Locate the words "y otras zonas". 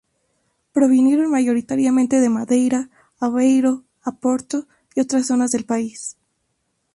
4.95-5.51